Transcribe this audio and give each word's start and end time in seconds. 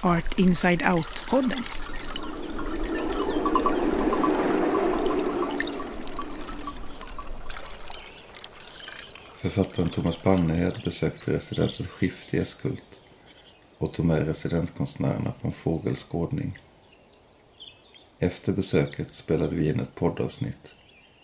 Art 0.00 0.38
Inside 0.38 0.82
Out-podden. 0.82 1.62
Författaren 9.36 9.90
Thomas 9.90 10.22
Bannerhed 10.22 10.80
besökte 10.84 11.30
residenset 11.30 11.86
Skift 11.86 12.34
i 12.34 12.38
Eskult 12.38 13.00
och 13.78 13.92
tog 13.92 14.06
med 14.06 14.26
residenskonstnärerna 14.26 15.32
på 15.40 15.46
en 15.46 15.52
fågelskådning. 15.52 16.58
Efter 18.18 18.52
besöket 18.52 19.14
spelade 19.14 19.56
vi 19.56 19.68
in 19.68 19.80
ett 19.80 19.94
poddavsnitt 19.94 20.74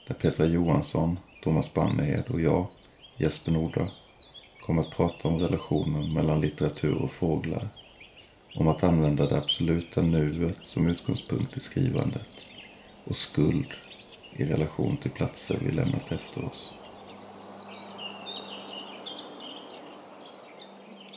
där 0.07 0.15
Petra 0.15 0.47
Johansson, 0.47 1.19
Thomas 1.43 1.75
Bannerhed 1.75 2.25
och 2.29 2.41
jag, 2.41 2.67
Jesper 3.19 3.53
Nordra, 3.53 3.89
kommer 4.67 4.83
att 4.83 4.97
prata 4.97 5.29
om 5.29 5.39
relationen 5.39 6.13
mellan 6.13 6.39
litteratur 6.39 6.95
och 6.95 7.11
fåglar. 7.11 7.69
Om 8.57 8.69
att 8.69 8.85
använda 8.85 9.27
det 9.27 9.39
absoluta 9.39 10.01
nuet 10.01 10.59
som 10.63 10.87
utgångspunkt 10.87 11.57
i 11.57 11.61
skrivandet 11.61 12.41
och 13.07 13.17
skuld 13.17 13.67
i 14.33 14.45
relation 14.45 14.97
till 14.97 15.11
platser 15.11 15.59
vi 15.65 15.73
lämnat 15.73 16.13
efter 16.13 16.45
oss. 16.45 16.75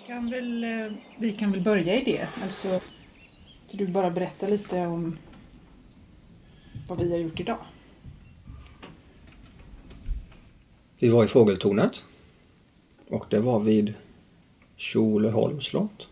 Kan 0.07 0.29
väl, 0.29 0.63
eh, 0.63 0.69
vi 1.19 1.33
kan 1.33 1.49
väl 1.49 1.61
börja 1.61 2.01
i 2.01 2.03
det. 2.03 2.29
Alltså, 2.43 2.69
kan 3.69 3.77
du 3.77 3.87
bara 3.87 4.09
berätta 4.09 4.47
lite 4.47 4.79
om 4.79 5.17
vad 6.87 6.99
vi 6.99 7.11
har 7.11 7.17
gjort 7.17 7.39
idag? 7.39 7.59
Vi 10.99 11.09
var 11.09 11.25
i 11.25 11.27
Fågeltornet 11.27 12.03
och 13.09 13.25
det 13.29 13.39
var 13.39 13.59
vid 13.59 13.93
Tjolöholms 14.75 15.65
slott. 15.65 16.07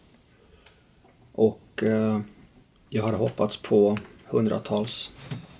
Eh, 1.83 2.19
jag 2.89 3.03
hade 3.03 3.17
hoppats 3.17 3.57
på 3.57 3.97
hundratals 4.25 5.11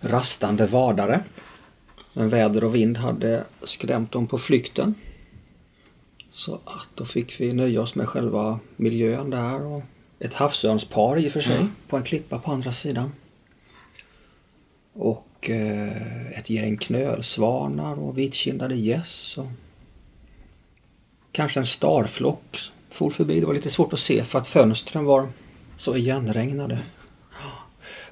rastande 0.01 0.65
vadare. 0.65 1.23
Men 2.13 2.29
väder 2.29 2.63
och 2.63 2.75
vind 2.75 2.97
hade 2.97 3.43
skrämt 3.63 4.11
dem 4.11 4.27
på 4.27 4.37
flykten. 4.37 4.95
Så 6.31 6.55
att 6.65 6.89
då 6.95 7.05
fick 7.05 7.39
vi 7.41 7.51
nöja 7.51 7.81
oss 7.81 7.95
med 7.95 8.09
själva 8.09 8.59
miljön 8.75 9.29
där 9.29 9.65
och 9.65 9.81
ett 10.19 10.33
havsörnspar 10.33 11.19
i 11.19 11.27
och 11.27 11.31
för 11.31 11.41
sig 11.41 11.55
mm. 11.55 11.71
på 11.87 11.97
en 11.97 12.03
klippa 12.03 12.39
på 12.39 12.51
andra 12.51 12.71
sidan. 12.71 13.11
Och 14.93 15.49
eh, 15.49 16.39
ett 16.39 16.49
gäng 16.49 16.77
knölsvanar 16.77 17.99
och 17.99 18.17
vitkindade 18.17 18.75
gäss. 18.75 19.37
Och 19.37 19.47
kanske 21.31 21.59
en 21.59 21.65
starflock 21.65 22.59
for 22.89 23.09
förbi. 23.09 23.39
Det 23.39 23.45
var 23.45 23.53
lite 23.53 23.69
svårt 23.69 23.93
att 23.93 23.99
se 23.99 24.23
för 24.23 24.39
att 24.39 24.47
fönstren 24.47 25.05
var 25.05 25.29
så 25.77 25.95
igenregnade. 25.95 26.79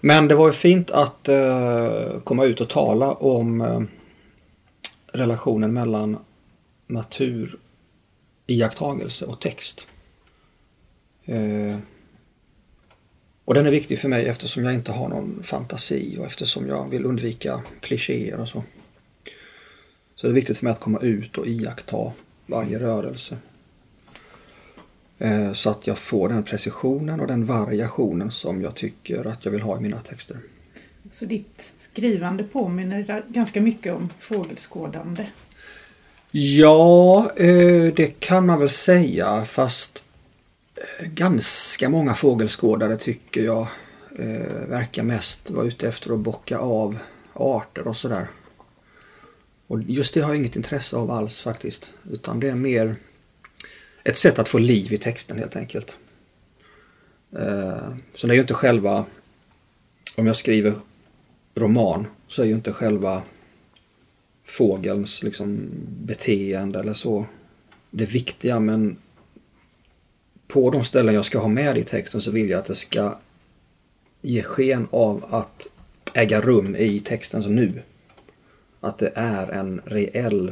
Men 0.02 0.28
det 0.28 0.36
var 0.36 0.48
ju 0.48 0.54
fint 0.54 0.92
att 0.92 1.28
eh, 1.28 2.20
komma 2.24 2.46
ut 2.46 2.62
och 2.62 2.70
tala 2.70 3.12
om 3.14 3.62
eh, 3.62 3.82
relationen 5.14 5.74
mellan 5.74 6.18
natur, 6.88 7.60
iakttagelse 8.48 9.26
och 9.26 9.42
text. 9.42 9.88
Eh, 11.26 11.78
och 13.46 13.54
den 13.54 13.66
är 13.66 13.72
viktig 13.72 14.00
för 14.00 14.10
mig 14.10 14.26
eftersom 14.26 14.64
jag 14.64 14.74
inte 14.74 14.92
har 14.92 15.10
någon 15.10 15.44
fantasi 15.44 16.18
och 16.20 16.26
eftersom 16.26 16.68
jag 16.68 16.90
vill 16.90 17.06
undvika 17.06 17.62
klichéer 17.80 18.40
och 18.40 18.50
så. 18.50 18.64
Så 20.16 20.28
det 20.28 20.32
är 20.32 20.36
viktigt 20.36 20.58
för 20.58 20.66
mig 20.66 20.72
att 20.72 20.80
komma 20.80 21.00
ut 21.00 21.38
och 21.38 21.48
iaktta 21.48 22.12
varje 22.46 22.80
rörelse. 22.80 23.38
Eh, 25.24 25.54
så 25.54 25.70
att 25.70 25.88
jag 25.88 25.98
får 25.98 26.30
den 26.30 26.44
precisionen 26.44 27.20
och 27.20 27.28
den 27.28 27.46
variationen 27.46 28.32
som 28.32 28.62
jag 28.62 28.76
tycker 28.76 29.26
att 29.26 29.46
jag 29.46 29.52
vill 29.52 29.62
ha 29.62 29.78
i 29.78 29.80
mina 29.80 30.00
texter. 30.00 30.38
Så 31.12 31.26
ditt 31.26 31.74
skrivande 31.92 32.44
påminner 32.44 33.24
ganska 33.28 33.62
mycket 33.62 33.94
om 33.94 34.10
fågelskådande? 34.20 35.28
Ja, 36.32 37.32
eh, 37.36 37.94
det 37.96 38.20
kan 38.20 38.46
man 38.46 38.60
väl 38.60 38.70
säga 38.70 39.46
fast 39.46 40.06
eh, 40.76 41.08
ganska 41.08 41.90
många 41.90 42.14
fågelskådare 42.14 42.96
tycker 42.96 43.42
jag 43.42 43.68
verkar 44.68 45.04
mest 45.04 45.50
vara 45.50 45.66
ute 45.66 45.88
efter 45.88 46.14
att 46.14 46.20
bocka 46.20 46.58
av 46.58 46.98
arter 47.34 47.88
och 47.88 47.98
sådär. 47.98 48.28
Och 49.68 49.82
just 49.82 50.14
det 50.14 50.22
har 50.22 50.30
jag 50.30 50.38
inget 50.38 50.56
intresse 50.56 50.96
av 50.96 51.12
alls 51.12 51.42
faktiskt. 51.42 51.94
Utan 52.12 52.40
det 52.40 52.50
är 52.50 52.56
mer 52.56 52.96
ett 54.04 54.18
sätt 54.18 54.40
att 54.40 54.48
få 54.48 54.58
liv 54.58 54.94
i 54.94 54.98
texten 54.98 55.38
helt 55.38 55.56
enkelt. 55.56 55.98
Eh, 57.36 57.96
så 58.14 58.28
det 58.28 58.34
är 58.34 58.36
ju 58.36 58.42
inte 58.42 58.54
själva, 58.54 59.06
om 60.16 60.28
jag 60.28 60.36
skriver 60.36 60.74
roman, 61.56 62.08
så 62.28 62.42
är 62.42 62.46
ju 62.46 62.56
inte 62.56 62.74
själva 62.74 63.24
fågelns 64.44 65.24
liksom, 65.24 65.70
beteende 65.88 66.80
eller 66.80 66.94
så 66.94 67.26
det 67.90 68.06
viktiga 68.06 68.60
men 68.60 68.98
på 70.48 70.72
de 70.72 70.84
ställen 70.84 71.16
jag 71.16 71.26
ska 71.26 71.40
ha 71.40 71.48
med 71.48 71.78
i 71.78 71.84
texten 71.84 72.22
så 72.22 72.32
vill 72.32 72.50
jag 72.50 72.60
att 72.60 72.66
det 72.66 72.76
ska 72.76 73.20
ge 74.22 74.44
sken 74.44 74.88
av 74.92 75.26
att 75.30 75.68
äga 76.14 76.42
rum 76.42 76.76
i 76.76 77.00
textens 77.00 77.46
nu. 77.46 77.82
Att 78.80 78.98
det 78.98 79.12
är 79.16 79.48
en 79.48 79.82
reell 79.86 80.52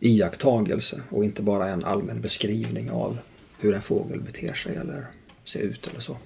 iakttagelse 0.00 1.02
och 1.10 1.24
inte 1.24 1.42
bara 1.42 1.68
en 1.68 1.84
allmän 1.84 2.20
beskrivning 2.20 2.90
av 2.90 3.18
hur 3.58 3.74
en 3.74 3.82
fågel 3.82 4.20
beter 4.20 4.54
sig 4.54 4.76
eller 4.76 5.06
ser 5.44 5.60
ut 5.60 5.86
eller 5.86 6.00
så. 6.00 6.16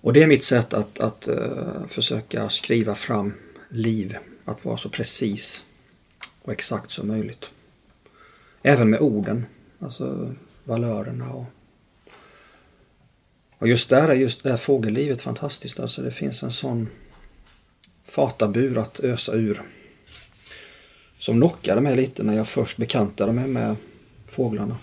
Och 0.00 0.12
det 0.12 0.22
är 0.22 0.26
mitt 0.26 0.44
sätt 0.44 0.74
att, 0.74 1.00
att 1.00 1.28
uh, 1.28 1.86
försöka 1.88 2.48
skriva 2.48 2.94
fram 2.94 3.32
liv, 3.68 4.16
att 4.44 4.64
vara 4.64 4.76
så 4.76 4.88
precis 4.88 5.64
och 6.42 6.52
exakt 6.52 6.90
som 6.90 7.08
möjligt. 7.08 7.50
Även 8.62 8.90
med 8.90 9.00
orden, 9.00 9.46
alltså 9.78 10.34
valörerna 10.64 11.32
och 11.32 11.44
och 13.60 13.68
just 13.68 13.88
där 13.88 14.08
är 14.08 14.14
just 14.14 14.42
det 14.42 14.50
här 14.50 14.56
fågellivet 14.56 15.22
fantastiskt. 15.22 15.80
Alltså 15.80 16.02
det 16.02 16.10
finns 16.10 16.42
en 16.42 16.52
sån 16.52 16.88
fatabur 18.04 18.78
att 18.78 19.00
ösa 19.00 19.32
ur. 19.32 19.62
Som 21.20 21.36
knockade 21.36 21.80
mig 21.80 21.96
lite 21.96 22.22
när 22.22 22.36
jag 22.36 22.48
först 22.48 22.76
bekantade 22.76 23.32
mig 23.32 23.46
med 23.46 23.76
fåglarna 24.26 24.76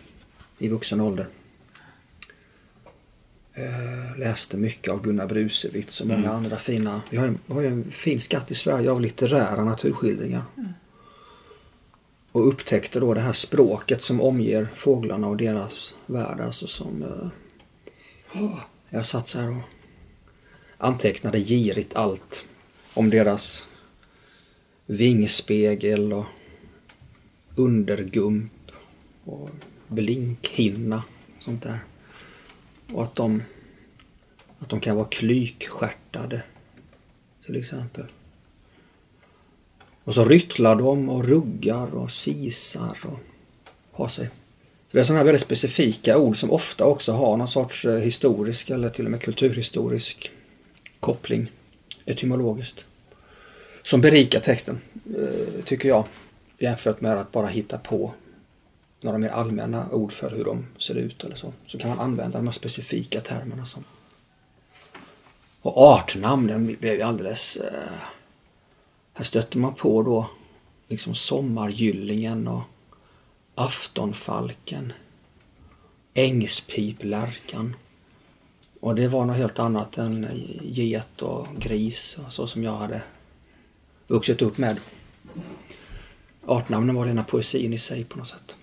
i 0.57 0.67
vuxen 0.67 1.01
ålder. 1.01 1.27
Eh, 3.53 4.19
läste 4.19 4.57
mycket 4.57 4.93
av 4.93 5.01
Gunnar 5.01 5.27
Brusewitz 5.27 6.01
och 6.01 6.07
många 6.07 6.19
mm. 6.19 6.35
andra 6.35 6.57
fina. 6.57 7.01
Vi 7.09 7.17
har, 7.17 7.25
ju, 7.25 7.33
vi 7.45 7.53
har 7.53 7.61
ju 7.61 7.67
en 7.67 7.91
fin 7.91 8.21
skatt 8.21 8.51
i 8.51 8.55
Sverige 8.55 8.91
av 8.91 9.01
litterära 9.01 9.63
naturskildringar. 9.63 10.43
Mm. 10.57 10.69
Och 12.31 12.47
upptäckte 12.47 12.99
då 12.99 13.13
det 13.13 13.21
här 13.21 13.33
språket 13.33 14.01
som 14.01 14.21
omger 14.21 14.67
fåglarna 14.75 15.27
och 15.27 15.37
deras 15.37 15.95
värld. 16.05 16.39
Alltså 16.39 16.67
som... 16.67 17.03
Eh, 18.33 18.59
jag 18.89 19.05
satt 19.05 19.27
så 19.27 19.39
här 19.39 19.49
och 19.49 19.63
antecknade 20.77 21.39
girigt 21.39 21.95
allt 21.95 22.45
om 22.93 23.09
deras 23.09 23.67
vingspegel 24.87 26.13
och 26.13 26.25
undergump 27.55 28.71
och 29.25 29.49
blinkhinna 29.87 31.03
och 31.37 31.43
sånt 31.43 31.63
där. 31.63 31.79
Och 32.93 33.03
att 33.03 33.15
de, 33.15 33.43
att 34.59 34.69
de 34.69 34.79
kan 34.79 34.95
vara 34.95 35.07
klykskärtade 35.07 36.43
till 37.45 37.55
exempel. 37.55 38.05
Och 40.03 40.13
så 40.13 40.25
ryttlar 40.25 40.75
de 40.75 41.09
och 41.09 41.25
ruggar 41.25 41.95
och 41.95 42.11
sisar 42.11 42.97
och 43.03 43.19
har 43.91 44.07
sig. 44.07 44.27
Så 44.27 44.97
det 44.97 44.99
är 44.99 45.03
sådana 45.03 45.19
här 45.19 45.25
väldigt 45.25 45.41
specifika 45.41 46.17
ord 46.17 46.39
som 46.39 46.51
ofta 46.51 46.85
också 46.85 47.11
har 47.11 47.37
någon 47.37 47.47
sorts 47.47 47.85
eh, 47.85 47.99
historisk 47.99 48.69
eller 48.69 48.89
till 48.89 49.05
och 49.05 49.11
med 49.11 49.21
kulturhistorisk 49.21 50.31
koppling 50.99 51.51
etymologiskt. 52.05 52.85
Som 53.87 54.01
berikar 54.01 54.39
texten, 54.39 54.81
eh, 55.17 55.63
tycker 55.63 55.89
jag. 55.89 56.05
Jämfört 56.59 57.01
med 57.01 57.17
att 57.17 57.31
bara 57.31 57.47
hitta 57.47 57.77
på 57.77 58.13
några 59.01 59.17
mer 59.17 59.29
allmänna 59.29 59.89
ord 59.91 60.11
för 60.11 60.29
hur 60.29 60.45
de 60.45 60.65
ser 60.77 60.95
ut 60.95 61.23
eller 61.23 61.35
så. 61.35 61.53
Så 61.67 61.77
kan 61.77 61.89
man 61.89 61.99
använda 61.99 62.37
de 62.37 62.47
här 62.47 62.51
specifika 62.51 63.21
termerna 63.21 63.65
som... 63.65 63.83
Och 65.61 65.77
artnamnen 65.77 66.75
blev 66.79 66.93
ju 66.93 67.01
alldeles... 67.01 67.57
Eh, 67.57 67.93
här 69.13 69.23
stötte 69.23 69.57
man 69.57 69.73
på 69.73 70.03
då 70.03 70.29
liksom 70.87 71.15
sommargyllingen 71.15 72.47
och 72.47 72.63
aftonfalken, 73.55 74.93
ängspiplärkan. 76.13 77.75
Och 78.79 78.95
det 78.95 79.07
var 79.07 79.25
något 79.25 79.37
helt 79.37 79.59
annat 79.59 79.97
än 79.97 80.27
get 80.61 81.21
och 81.21 81.47
gris 81.59 82.19
och 82.25 82.33
så 82.33 82.47
som 82.47 82.63
jag 82.63 82.71
hade 82.71 83.01
vuxit 84.07 84.41
upp 84.41 84.57
med. 84.57 84.79
Artnamnen 86.45 86.95
var 86.95 87.05
rena 87.05 87.23
poesin 87.23 87.73
i 87.73 87.77
sig 87.77 88.03
på 88.03 88.17
något 88.17 88.27
sätt. 88.27 88.55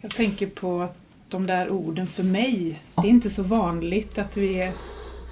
Jag 0.00 0.10
tänker 0.10 0.46
på 0.46 0.82
att 0.82 0.96
de 1.28 1.46
där 1.46 1.70
orden 1.70 2.06
för 2.06 2.22
mig. 2.22 2.80
Det 2.94 3.06
är 3.06 3.10
inte 3.10 3.30
så 3.30 3.42
vanligt 3.42 4.18
att 4.18 4.36
vi 4.36 4.70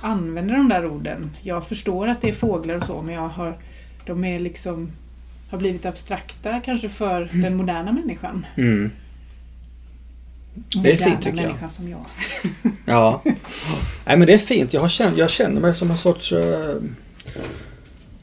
använder 0.00 0.56
de 0.56 0.68
där 0.68 0.86
orden. 0.86 1.36
Jag 1.42 1.66
förstår 1.66 2.08
att 2.08 2.20
det 2.20 2.28
är 2.28 2.32
fåglar 2.32 2.74
och 2.74 2.84
så 2.84 3.02
men 3.02 3.14
jag 3.14 3.28
har, 3.28 3.58
de 4.06 4.24
är 4.24 4.38
liksom, 4.38 4.90
har 5.50 5.58
blivit 5.58 5.86
abstrakta 5.86 6.60
kanske 6.60 6.88
för 6.88 7.28
den 7.32 7.56
moderna 7.56 7.92
människan. 7.92 8.46
Mm. 8.56 8.90
Det 10.54 10.92
är 10.92 10.96
fint, 10.96 11.22
tycker 11.22 11.36
jag. 11.36 11.46
människan 11.46 11.70
som 11.70 11.88
jag. 11.88 12.04
Ja. 12.86 13.22
Nej 14.06 14.16
men 14.16 14.26
det 14.26 14.34
är 14.34 14.38
fint. 14.38 14.72
Jag, 14.72 14.80
har 14.80 14.88
känt, 14.88 15.18
jag 15.18 15.30
känner 15.30 15.60
mig 15.60 15.74
som 15.74 15.90
en 15.90 15.96
sorts 15.96 16.32
eh, 16.32 16.76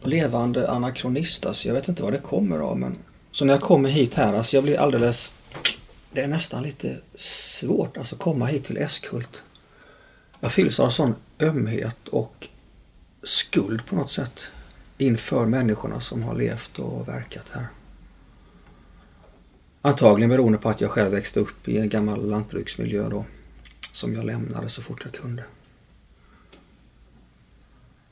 levande 0.09 0.69
anakronist. 0.69 1.45
Alltså. 1.45 1.67
Jag 1.67 1.75
vet 1.75 1.88
inte 1.88 2.03
vad 2.03 2.13
det 2.13 2.19
kommer 2.19 2.59
av 2.59 2.79
men 2.79 2.97
så 3.31 3.45
när 3.45 3.53
jag 3.53 3.61
kommer 3.61 3.89
hit 3.89 4.15
här, 4.15 4.33
alltså 4.33 4.57
jag 4.57 4.63
blir 4.63 4.79
alldeles... 4.79 5.33
Det 6.11 6.21
är 6.21 6.27
nästan 6.27 6.63
lite 6.63 6.97
svårt 7.15 7.97
alltså 7.97 8.15
att 8.15 8.21
komma 8.21 8.45
hit 8.45 8.65
till 8.65 8.77
Eskult. 8.77 9.44
Jag 10.39 10.51
fylls 10.51 10.79
av 10.79 10.89
sån 10.89 11.15
ömhet 11.39 12.07
och 12.07 12.47
skuld 13.23 13.85
på 13.85 13.95
något 13.95 14.11
sätt 14.11 14.41
inför 14.97 15.45
människorna 15.45 16.01
som 16.01 16.23
har 16.23 16.35
levt 16.35 16.79
och 16.79 17.07
verkat 17.07 17.50
här. 17.50 17.67
Antagligen 19.81 20.29
beroende 20.29 20.57
på 20.57 20.69
att 20.69 20.81
jag 20.81 20.91
själv 20.91 21.11
växte 21.11 21.39
upp 21.39 21.67
i 21.67 21.77
en 21.77 21.89
gammal 21.89 22.29
lantbruksmiljö 22.29 23.09
då 23.09 23.25
som 23.91 24.13
jag 24.15 24.25
lämnade 24.25 24.69
så 24.69 24.81
fort 24.81 25.01
jag 25.03 25.13
kunde. 25.13 25.44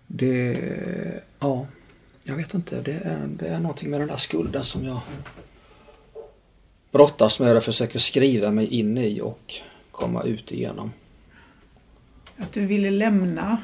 Det, 0.08 1.24
ja, 1.40 1.68
jag 2.28 2.36
vet 2.36 2.54
inte. 2.54 2.82
Det 2.82 2.92
är, 2.92 3.28
det 3.40 3.48
är 3.48 3.60
någonting 3.60 3.90
med 3.90 4.02
den 4.02 4.08
där 4.08 4.18
skulden 4.18 4.64
som 4.64 4.86
jag 4.86 5.00
brottas 6.92 7.40
med 7.40 7.58
och 7.58 7.64
försöker 7.64 8.00
skriva 8.00 8.52
mig 8.52 8.68
in 8.68 8.98
i 8.98 9.22
och 9.22 9.54
komma 9.92 10.24
ut 10.24 10.52
igenom. 10.52 10.92
Att 12.38 12.52
du 12.52 12.66
ville 12.66 12.92
lämna. 12.92 13.58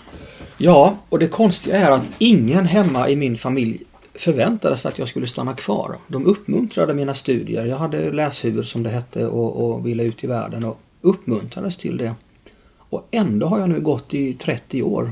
Ja, 0.58 0.98
och 1.10 1.20
det 1.20 1.28
konstiga 1.28 1.78
är 1.78 1.92
att 1.92 2.12
ingen 2.18 2.66
hemma 2.66 3.10
i 3.10 3.16
min 3.16 3.38
familj 3.38 3.84
förväntade 4.14 4.78
sig 4.78 4.90
att 4.90 5.00
jag 5.00 5.08
skulle 5.08 5.28
stanna 5.28 5.54
kvar. 5.54 5.98
De 6.08 6.26
uppmuntrade 6.26 6.94
mina 6.94 7.16
studier. 7.16 7.66
Jag 7.66 7.78
hade 7.78 8.12
läshuvud 8.12 8.66
som 8.66 8.84
det 8.84 8.90
hette 8.90 9.28
och, 9.28 9.66
och 9.66 9.88
ville 9.88 10.04
ut 10.04 10.24
i 10.24 10.28
världen 10.28 10.66
och 10.66 10.80
uppmuntrades 11.02 11.78
till 11.78 11.98
det. 11.98 12.14
Och 12.78 13.08
ändå 13.12 13.48
har 13.48 13.60
jag 13.60 13.70
nu 13.70 13.80
gått 13.80 14.14
i 14.14 14.34
30 14.34 14.84
år 14.84 15.12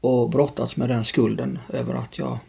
och 0.00 0.30
brottats 0.30 0.76
med 0.76 0.88
den 0.88 1.04
skulden 1.04 1.58
över 1.68 1.94
att 1.94 2.18
jag 2.18 2.40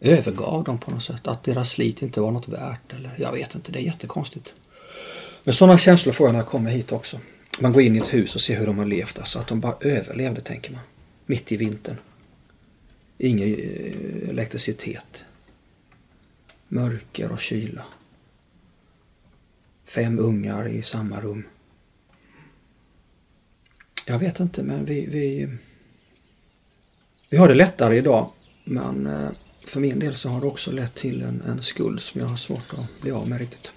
övergav 0.00 0.64
dem 0.64 0.78
på 0.78 0.90
något 0.90 1.02
sätt. 1.02 1.26
Att 1.26 1.44
deras 1.44 1.70
slit 1.70 2.02
inte 2.02 2.20
var 2.20 2.30
något 2.30 2.48
värt 2.48 2.92
eller 2.92 3.16
jag 3.18 3.32
vet 3.32 3.54
inte, 3.54 3.72
det 3.72 3.78
är 3.78 3.82
jättekonstigt. 3.82 4.54
Men 5.44 5.54
sådana 5.54 5.78
känslor 5.78 6.12
får 6.12 6.26
jag 6.26 6.32
när 6.32 6.40
jag 6.40 6.48
kommer 6.48 6.70
hit 6.70 6.92
också. 6.92 7.20
Man 7.60 7.72
går 7.72 7.82
in 7.82 7.96
i 7.96 7.98
ett 7.98 8.14
hus 8.14 8.34
och 8.34 8.40
ser 8.40 8.58
hur 8.58 8.66
de 8.66 8.78
har 8.78 8.84
levt, 8.84 9.18
alltså 9.18 9.38
att 9.38 9.46
de 9.46 9.60
bara 9.60 9.76
överlevde 9.80 10.40
tänker 10.40 10.72
man. 10.72 10.80
Mitt 11.26 11.52
i 11.52 11.56
vintern. 11.56 11.96
Ingen 13.18 13.54
eh, 13.54 14.28
elektricitet. 14.28 15.24
Mörker 16.68 17.32
och 17.32 17.40
kyla. 17.40 17.84
Fem 19.84 20.18
ungar 20.18 20.68
i 20.68 20.82
samma 20.82 21.20
rum. 21.20 21.44
Jag 24.06 24.18
vet 24.18 24.40
inte 24.40 24.62
men 24.62 24.84
vi, 24.84 25.06
vi, 25.06 25.48
vi 27.30 27.36
har 27.36 27.48
det 27.48 27.54
lättare 27.54 27.96
idag. 27.96 28.30
Men 28.64 29.06
eh, 29.06 29.30
för 29.66 29.80
min 29.80 29.98
del 29.98 30.14
så 30.14 30.28
har 30.28 30.40
det 30.40 30.46
också 30.46 30.72
lett 30.72 30.94
till 30.94 31.22
en, 31.22 31.42
en 31.48 31.62
skuld 31.62 32.00
som 32.00 32.20
jag 32.20 32.28
har 32.28 32.36
svårt 32.36 32.72
att 32.72 33.02
bli 33.02 33.10
av 33.10 33.28
med 33.28 33.38
riktigt. 33.38 33.72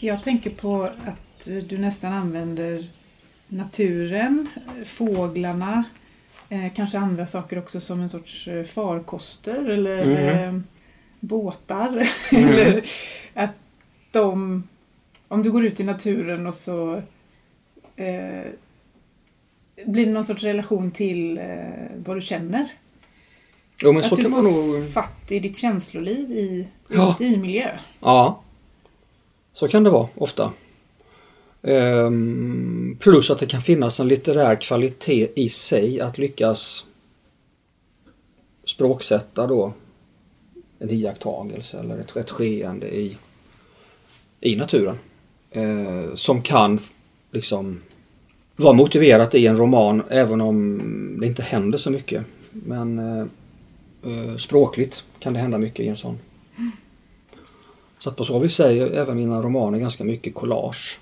Jag 0.00 0.22
tänker 0.22 0.50
på 0.50 0.84
att 0.84 1.44
du 1.44 1.78
nästan 1.78 2.12
använder 2.12 2.90
naturen, 3.48 4.48
fåglarna, 4.84 5.84
eh, 6.48 6.72
kanske 6.74 6.98
andra 6.98 7.26
saker 7.26 7.58
också 7.58 7.80
som 7.80 8.00
en 8.00 8.08
sorts 8.08 8.48
eh, 8.48 8.64
farkoster 8.64 9.70
eller 9.70 10.02
Mm. 10.02 10.64
Båtar. 11.20 12.08
Mm. 12.32 12.48
eller 12.48 12.88
att 13.34 13.52
de, 14.10 14.62
om 15.28 15.42
du 15.42 15.50
går 15.52 15.64
ut 15.64 15.80
i 15.80 15.84
naturen 15.84 16.46
och 16.46 16.54
så 16.54 17.02
eh, 17.96 18.50
blir 19.86 20.06
det 20.06 20.12
någon 20.12 20.26
sorts 20.26 20.42
relation 20.42 20.90
till 20.90 21.38
eh, 21.38 21.44
vad 22.04 22.16
du 22.16 22.20
känner. 22.20 22.68
Jo 23.82 23.92
men 23.92 24.02
så 24.02 24.14
att 24.14 24.16
du 24.16 24.22
kan 24.22 24.32
får 24.32 24.42
man 24.42 24.52
nog... 24.52 24.90
fatt 24.90 25.32
i 25.32 25.38
ditt 25.40 25.56
känsloliv 25.56 26.30
i, 26.32 26.68
Ja. 26.88 27.16
i 27.20 27.36
miljö. 27.36 27.78
Ja. 28.00 28.42
Så 29.52 29.68
kan 29.68 29.84
det 29.84 29.90
vara 29.90 30.08
ofta. 30.14 30.52
Ehm, 31.62 32.96
plus 33.00 33.30
att 33.30 33.38
det 33.38 33.46
kan 33.46 33.60
finnas 33.62 34.00
en 34.00 34.08
litterär 34.08 34.56
kvalitet 34.60 35.28
i 35.36 35.48
sig 35.48 36.00
att 36.00 36.18
lyckas 36.18 36.84
språksätta 38.64 39.46
då 39.46 39.72
en 40.78 40.90
iakttagelse 40.90 41.78
eller 41.78 41.98
ett, 41.98 42.16
ett 42.16 42.30
skeende 42.30 42.96
i, 42.96 43.16
i 44.40 44.56
naturen. 44.56 44.98
Eh, 45.50 46.14
som 46.14 46.42
kan 46.42 46.80
liksom 47.32 47.80
vara 48.56 48.72
motiverat 48.72 49.34
i 49.34 49.46
en 49.46 49.56
roman 49.56 50.02
även 50.10 50.40
om 50.40 50.80
det 51.20 51.26
inte 51.26 51.42
händer 51.42 51.78
så 51.78 51.90
mycket. 51.90 52.24
Men 52.50 52.98
eh, 52.98 53.26
eh, 54.04 54.36
språkligt 54.36 55.04
kan 55.18 55.32
det 55.32 55.38
hända 55.38 55.58
mycket 55.58 55.80
i 55.80 55.88
en 55.88 55.96
sån. 55.96 56.18
Så 57.98 58.10
att 58.10 58.16
på 58.16 58.24
så 58.24 58.38
vis 58.38 58.54
säger 58.54 58.90
även 58.90 59.16
mina 59.16 59.42
romaner 59.42 59.78
ganska 59.78 60.04
mycket 60.04 60.34
collage. 60.34 61.00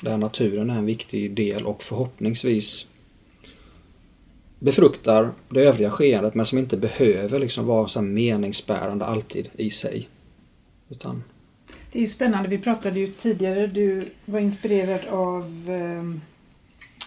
Där 0.00 0.16
naturen 0.16 0.70
är 0.70 0.78
en 0.78 0.86
viktig 0.86 1.34
del 1.34 1.66
och 1.66 1.82
förhoppningsvis 1.82 2.86
befruktar 4.66 5.30
det 5.48 5.60
övriga 5.64 5.90
skeendet 5.90 6.34
men 6.34 6.46
som 6.46 6.58
inte 6.58 6.76
behöver 6.76 7.38
liksom 7.38 7.66
vara 7.66 7.88
så 7.88 8.02
meningsbärande 8.02 9.04
alltid 9.04 9.48
i 9.56 9.70
sig. 9.70 10.08
Utan, 10.88 11.24
Det 11.92 11.98
är 11.98 12.00
ju 12.00 12.08
spännande. 12.08 12.48
Vi 12.48 12.58
pratade 12.58 12.98
ju 13.00 13.06
tidigare. 13.06 13.66
Du 13.66 14.08
var 14.24 14.40
inspirerad 14.40 15.00
av 15.10 15.44
eh, 15.68 16.20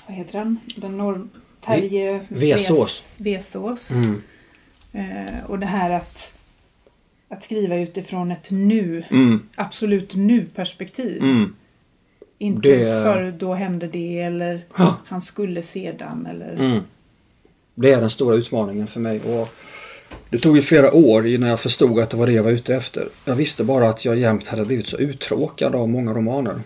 vad 0.08 0.18
heter 0.18 0.40
han? 0.40 0.58
Den 0.78 0.98
norm... 0.98 1.30
Terje 1.66 2.26
Vesås. 2.30 3.16
Ves- 3.18 3.36
Vesås. 3.38 3.92
mm. 3.92 4.22
Eh, 4.94 5.46
och 5.46 5.60
det 5.60 5.66
här 5.66 5.90
att, 5.90 6.34
att 7.30 7.44
skriva 7.44 7.76
utifrån 7.76 8.32
ett 8.32 8.52
nu. 8.52 9.04
Mm. 9.12 9.40
Absolut 9.56 10.16
nu-perspektiv. 10.16 11.22
Mm. 11.22 11.56
Inte 12.38 12.70
Det- 12.70 13.04
för 13.04 13.32
då 13.40 13.54
hände 13.54 13.88
det 13.88 14.20
eller 14.20 14.66
Ja. 14.78 14.98
han 15.06 15.22
skulle 15.22 15.62
sedan 15.62 16.26
eller... 16.26 16.82
Det 17.82 17.92
är 17.92 18.02
den 18.02 18.10
stora 18.10 18.36
utmaningen 18.36 18.88
för 18.88 19.00
mig. 19.00 19.22
Och 19.22 19.50
det 20.30 20.40
tog 20.40 20.56
ju 20.56 20.62
flera 20.62 20.94
år 20.94 21.28
innan 21.28 21.50
jag 21.50 21.60
förstod 21.60 22.00
att 22.00 22.10
det 22.10 22.18
var 22.18 22.26
det 22.26 22.32
jag 22.34 22.44
var 22.44 22.52
ute 22.52 22.76
efter. 22.76 23.10
Jag 23.26 23.36
visste 23.36 23.64
bara 23.64 23.90
att 23.90 24.06
jag 24.06 24.18
jämt 24.18 24.48
hade 24.48 24.66
blivit 24.66 24.88
så 24.88 24.98
uttråkad 24.98 25.76
av 25.76 25.90
många 25.90 26.14
romaner. 26.14 26.62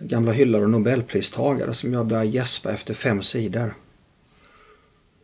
Gamla 0.00 0.32
hyllor 0.32 0.62
och 0.62 0.70
nobelpristagare 0.70 1.74
som 1.74 1.92
jag 1.92 2.06
började 2.06 2.28
gäspa 2.28 2.72
efter 2.72 2.94
fem 2.94 3.22
sidor. 3.22 3.74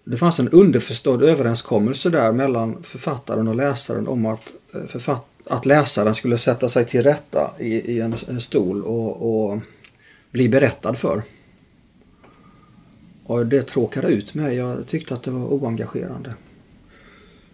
Det 0.05 0.17
fanns 0.17 0.41
en 0.41 0.49
underförstådd 0.49 1.23
överenskommelse 1.23 2.11
där 2.11 2.33
mellan 2.33 2.83
författaren 2.83 3.49
och 3.49 3.57
läsaren 3.57 4.09
om 4.09 4.27
att, 4.27 4.53
eh, 4.75 4.87
författ- 4.89 5.43
att 5.47 5.67
läsaren 5.67 6.15
skulle 6.15 6.39
sätta 6.39 6.69
sig 6.69 6.85
till 6.85 7.03
rätta 7.03 7.51
i, 7.59 7.93
i 7.93 8.01
en, 8.01 8.15
en 8.29 8.41
stol 8.41 8.83
och, 8.85 9.51
och 9.51 9.59
bli 10.31 10.49
berättad 10.49 10.95
för. 10.95 11.23
Och 13.29 13.47
det 13.47 13.63
tråkade 13.63 14.09
ut 14.09 14.35
mig. 14.35 14.57
Jag 14.57 14.87
tyckte 14.87 15.15
att 15.15 15.23
det 15.23 15.31
var 15.31 15.47
oengagerande. 15.47 16.35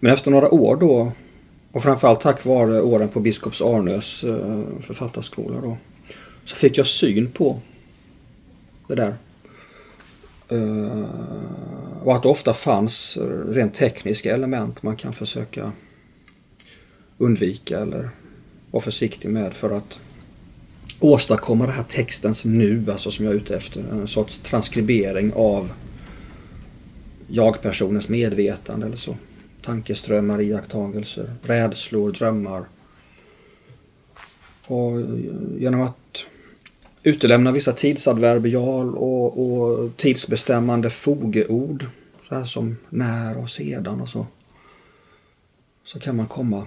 Men 0.00 0.12
efter 0.12 0.30
några 0.30 0.54
år 0.54 0.76
då 0.76 1.12
och 1.72 1.82
framförallt 1.82 2.20
tack 2.20 2.44
vare 2.44 2.82
åren 2.82 3.08
på 3.08 3.20
Biskops 3.20 3.62
Arnös 3.62 4.24
eh, 4.24 4.62
författarskola 4.80 5.60
då 5.60 5.76
så 6.44 6.56
fick 6.56 6.78
jag 6.78 6.86
syn 6.86 7.30
på 7.30 7.60
det 8.88 8.94
där. 8.94 9.16
Eh, 10.48 11.04
och 12.02 12.14
att 12.14 12.22
det 12.22 12.28
ofta 12.28 12.54
fanns 12.54 13.18
rent 13.48 13.74
tekniska 13.74 14.34
element 14.34 14.82
man 14.82 14.96
kan 14.96 15.12
försöka 15.12 15.72
undvika 17.18 17.78
eller 17.78 18.10
vara 18.70 18.82
försiktig 18.82 19.30
med 19.30 19.54
för 19.54 19.70
att 19.70 19.98
åstadkomma 21.00 21.66
det 21.66 21.72
här 21.72 21.82
textens 21.82 22.44
nu, 22.44 22.84
alltså 22.90 23.10
som 23.10 23.24
jag 23.24 23.34
är 23.34 23.38
ute 23.38 23.56
efter. 23.56 23.80
En 23.80 24.06
sorts 24.06 24.38
transkribering 24.38 25.32
av 25.32 25.72
jag-personens 27.26 28.08
medvetande 28.08 28.86
eller 28.86 28.96
så. 28.96 29.16
Tankeströmmar, 29.62 30.40
iakttagelser, 30.40 31.34
rädslor, 31.42 32.12
drömmar. 32.12 32.64
Och 34.66 35.00
eh, 35.00 35.06
genom 35.58 35.80
att 35.80 36.26
utelämna 37.02 37.52
vissa 37.52 37.72
tidsadverbial 37.72 38.94
och, 38.96 39.46
och 39.46 39.96
tidsbestämmande 39.96 40.90
fogeord. 40.90 41.86
Så 42.28 42.34
här 42.34 42.44
som 42.44 42.76
när 42.90 43.38
och 43.38 43.50
sedan 43.50 44.00
och 44.00 44.08
så. 44.08 44.26
Så 45.84 46.00
kan 46.00 46.16
man 46.16 46.26
komma 46.26 46.66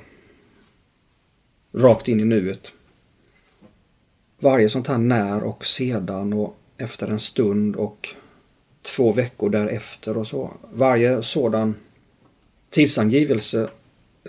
rakt 1.74 2.08
in 2.08 2.20
i 2.20 2.26
nuet. 2.26 2.72
Varje 4.40 4.70
sånt 4.70 4.88
här 4.88 4.98
när 4.98 5.44
och 5.44 5.66
sedan 5.66 6.34
och 6.34 6.58
efter 6.78 7.08
en 7.08 7.20
stund 7.20 7.76
och 7.76 8.16
två 8.82 9.12
veckor 9.12 9.50
därefter 9.50 10.18
och 10.18 10.28
så. 10.28 10.54
Varje 10.74 11.24
sådan 11.24 11.76
tidsangivelse 12.70 13.70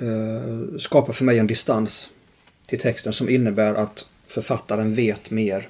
eh, 0.00 0.79
skapar 0.79 1.12
för 1.12 1.25
mig 1.25 1.38
en 1.38 1.47
distans 1.47 2.11
till 2.67 2.79
texten 2.79 3.12
som 3.12 3.29
innebär 3.29 3.75
att 3.75 4.09
författaren 4.27 4.95
vet 4.95 5.31
mer 5.31 5.69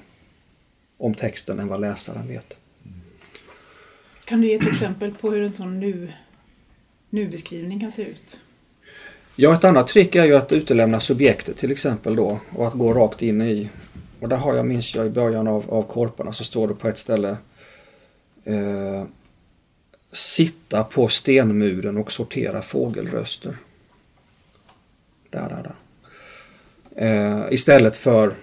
om 0.97 1.13
texten 1.13 1.59
än 1.59 1.67
vad 1.67 1.81
läsaren 1.81 2.27
vet. 2.27 2.57
Kan 4.25 4.41
du 4.41 4.47
ge 4.47 4.53
ett 4.53 4.67
exempel 4.67 5.13
på 5.13 5.31
hur 5.31 5.43
en 5.43 5.53
sån 5.53 5.79
nu, 5.79 6.11
nu-beskrivning 7.09 7.79
kan 7.79 7.91
se 7.91 8.01
ut? 8.01 8.39
Ja, 9.35 9.55
ett 9.55 9.63
annat 9.63 9.87
trick 9.87 10.15
är 10.15 10.25
ju 10.25 10.35
att 10.35 10.51
utelämna 10.51 10.99
subjektet 10.99 11.57
till 11.57 11.71
exempel 11.71 12.15
då 12.15 12.39
och 12.55 12.67
att 12.67 12.73
gå 12.73 12.93
rakt 12.93 13.21
in 13.21 13.41
i 13.41 13.69
och 14.19 14.29
där 14.29 14.37
har 14.37 14.55
jag, 14.55 14.65
minns 14.65 14.95
jag 14.95 15.05
i 15.05 15.09
början 15.09 15.47
av, 15.47 15.73
av 15.73 15.83
korparna 15.83 16.33
så 16.33 16.43
står 16.43 16.67
det 16.67 16.73
på 16.73 16.87
ett 16.87 16.97
ställe 16.97 17.37
eh, 18.43 19.03
Sitta 20.11 20.83
på 20.83 21.07
stenmuren 21.07 21.97
och 21.97 22.11
sortera 22.11 22.61
fågelröster. 22.61 23.55
Där, 25.29 25.49
där, 25.49 25.63
där. 25.63 25.75
Eh, 26.95 27.53
istället 27.53 27.97
för 27.97 28.33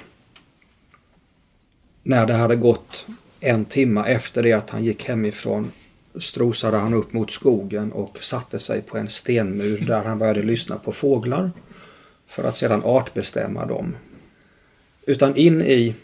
när 2.02 2.26
det 2.26 2.35
hade 2.35 2.56
gått 2.56 3.06
en 3.40 3.64
timme 3.64 4.04
efter 4.06 4.42
det 4.42 4.52
att 4.52 4.71
han 4.71 4.85
gick 4.85 5.09
hemifrån 5.09 5.73
strosade 6.18 6.76
han 6.76 6.95
upp 6.95 7.12
mot 7.12 7.30
skogen 7.30 7.92
och 7.92 8.23
satte 8.23 8.59
sig 8.59 8.83
på 8.83 8.99
en 8.99 9.09
stenmur 9.09 9.80
där 9.80 10.04
han 10.04 10.18
började 10.18 10.42
lyssna 10.42 10.78
på 10.78 10.92
fåglar 10.92 11.50
för 12.26 12.45
att 12.45 12.56
sedan 12.56 12.83
artbestämma 12.85 13.66
dem. 13.66 13.97
Utan 15.07 15.37
in 15.37 15.63
i 15.63 15.95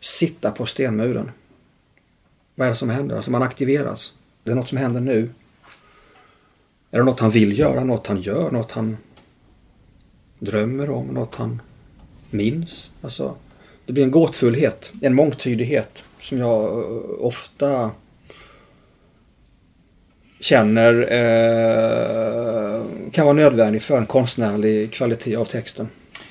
sitta 0.00 0.50
på 0.50 0.66
stenmuren. 0.66 1.30
Vad 2.54 2.66
är 2.66 2.70
det 2.70 2.76
som 2.76 2.90
händer? 2.90 3.16
Alltså 3.16 3.30
man 3.30 3.42
aktiveras. 3.42 4.14
Det 4.44 4.50
är 4.50 4.54
något 4.54 4.68
som 4.68 4.78
händer 4.78 5.00
nu. 5.00 5.30
Är 6.90 6.98
det 6.98 7.04
något 7.04 7.20
han 7.20 7.30
vill 7.30 7.58
göra, 7.58 7.84
något 7.84 8.06
han 8.06 8.22
gör, 8.22 8.50
något 8.50 8.72
han 8.72 8.96
drömmer 10.38 10.90
om, 10.90 11.06
något 11.06 11.34
han 11.34 11.62
minns? 12.30 12.90
Alltså, 13.00 13.34
det 13.86 13.92
blir 13.92 14.04
en 14.04 14.10
gåtfullhet, 14.10 14.92
en 15.02 15.14
mångtydighet 15.14 16.04
som 16.20 16.38
jag 16.38 16.64
eh, 16.64 17.24
ofta 17.24 17.90
känner 20.40 21.12
eh, 21.12 22.82
kan 23.12 23.24
vara 23.24 23.36
nödvändig 23.36 23.82
för 23.82 23.98
en 23.98 24.06
konstnärlig 24.06 24.92
kvalitet 24.92 25.36
av 25.36 25.44
texten. 25.44 25.88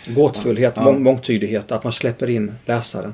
Gåtfullhet, 0.07 0.73
ja. 0.75 0.83
mång 0.83 1.03
mångtydighet, 1.03 1.71
att 1.71 1.83
man 1.83 1.93
släpper 1.93 2.29
in 2.29 2.55
läsaren. 2.65 3.13